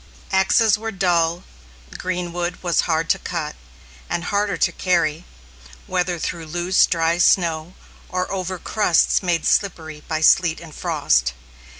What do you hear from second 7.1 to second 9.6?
snow, or over crusts made